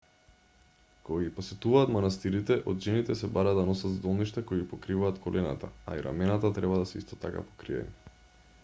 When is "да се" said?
6.83-7.03